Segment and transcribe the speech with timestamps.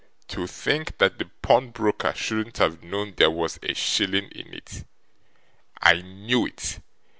[0.29, 4.83] To think that the pawnbroker shouldn't have known there was a shilling in it!
[5.79, 6.79] I knew it!